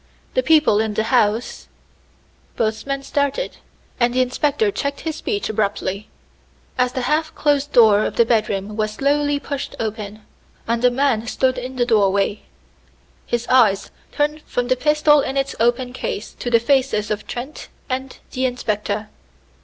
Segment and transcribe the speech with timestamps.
[0.33, 1.67] The people in the house"
[2.57, 3.57] Both men started,
[3.99, 6.07] and the inspector checked his speech abruptly,
[6.75, 10.23] as the half closed door of the bedroom was slowly pushed open,
[10.67, 12.39] and a man stood in the doorway.
[13.27, 17.67] His eyes turned from the pistol in its open case to the faces of Trent
[17.87, 19.07] and the inspector.